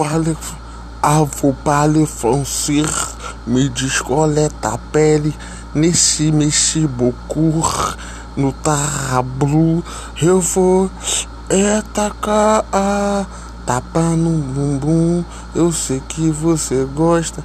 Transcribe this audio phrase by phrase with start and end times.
[0.00, 0.34] parler,
[1.42, 2.86] vou parler français,
[3.46, 5.36] me descoleta a pele,
[5.74, 7.68] nesse mexe beaucoup,
[8.34, 9.84] no tablu,
[10.22, 10.90] eu vou
[11.50, 13.26] é tacar a
[13.66, 15.22] tapa no bumbum,
[15.54, 17.44] eu sei que você gosta.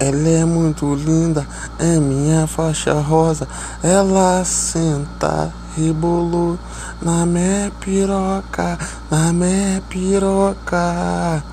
[0.00, 1.46] Ela é muito linda,
[1.78, 3.46] é minha faixa rosa.
[3.80, 6.58] Ela senta, rebolou
[7.00, 8.76] na minha piroca,
[9.08, 11.44] na minha piroca.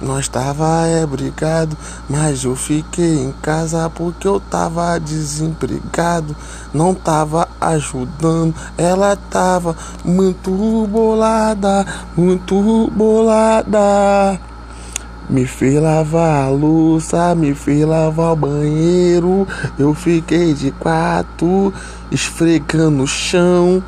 [0.00, 1.76] Nós tava é brigado,
[2.08, 6.34] mas eu fiquei em casa porque eu tava desempregado,
[6.72, 8.54] não tava ajudando.
[8.76, 14.38] Ela tava muito bolada, muito bolada.
[15.30, 19.48] Me fez lavar a louça, me fez lavar o banheiro.
[19.78, 21.72] Eu fiquei de quatro,
[22.10, 23.82] esfregando o chão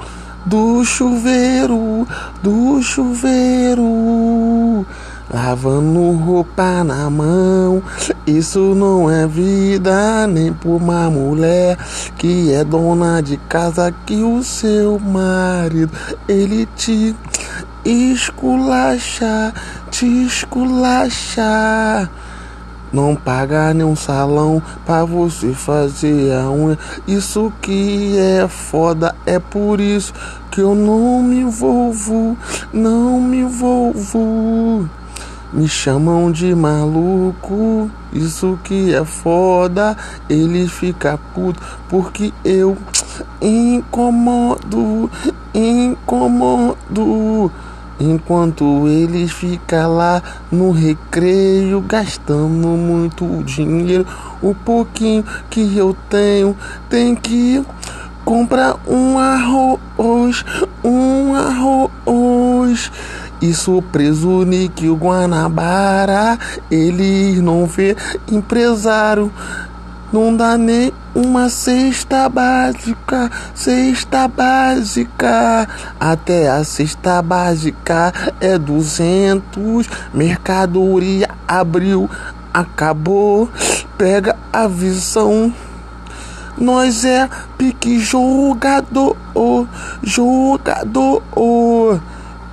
[0.47, 2.07] do chuveiro,
[2.43, 3.85] do chuveiro.
[5.37, 7.83] Lavando roupa na mão,
[8.27, 11.77] isso não é vida nem por uma mulher
[12.17, 15.93] que é dona de casa que o seu marido
[16.27, 17.15] ele te
[17.85, 19.53] esculacha,
[19.91, 22.09] te esculacha.
[22.91, 26.79] Não paga nenhum salão pra você fazer a unha.
[27.07, 30.15] Isso que é foda, é por isso
[30.51, 32.39] que eu não me envolvo,
[32.73, 34.89] não me envolvo.
[35.53, 39.97] Me chamam de maluco, isso que é foda.
[40.29, 42.77] Ele fica puto porque eu
[43.41, 45.11] incomodo,
[45.55, 47.51] incomodo.
[47.99, 50.23] Enquanto eles ficam lá
[50.53, 54.05] no recreio gastando muito dinheiro,
[54.43, 56.55] o pouquinho que eu tenho
[56.91, 57.65] tem que
[58.23, 60.45] comprar um arroz,
[60.85, 61.91] um arroz.
[63.41, 66.39] E sou preso Nick Guanabara,
[66.71, 67.95] eles não vê
[68.31, 69.31] empresário,
[70.13, 75.69] não dá nem uma cesta básica, cesta básica.
[75.99, 79.89] Até a cesta básica é duzentos.
[80.15, 82.09] Mercadoria abriu,
[82.55, 83.51] acabou.
[83.99, 85.53] Pega a visão.
[86.57, 87.29] Nós é
[87.59, 89.17] pique jogador,
[90.03, 92.01] jogador.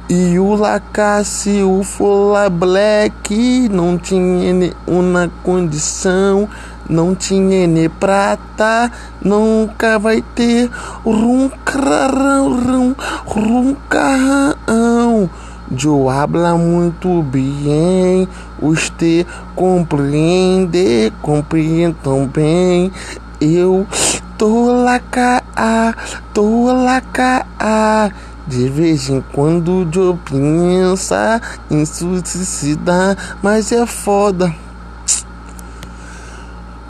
[0.09, 6.50] E o Lacasse, o Fola Black não tinha nenhuma condição,
[6.90, 8.91] não tinha nem prata,
[9.22, 10.69] nunca vai ter
[11.06, 12.94] runcarão,
[13.25, 15.30] runcarão.
[15.84, 18.28] Eu habla muito bem,
[18.62, 19.25] você
[19.56, 22.30] compreende, compreende tão
[23.40, 23.88] Eu
[24.38, 25.41] tô lá cá,
[26.34, 28.12] tô lá cá.
[28.45, 34.53] De vez em quando eu pensa em suicidar, mas é foda.